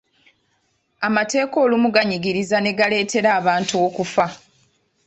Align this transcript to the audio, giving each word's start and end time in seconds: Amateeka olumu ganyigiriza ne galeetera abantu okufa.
Amateeka 1.07 1.55
olumu 1.65 1.87
ganyigiriza 1.95 2.57
ne 2.61 2.71
galeetera 2.77 3.29
abantu 3.39 3.73
okufa. 3.87 4.25